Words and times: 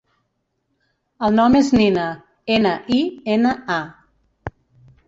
El 1.27 1.35
nom 1.41 1.57
és 1.59 1.69
Nina: 1.81 2.07
ena, 2.57 2.73
i, 2.97 2.99
ena, 3.37 3.55
a. 3.79 4.53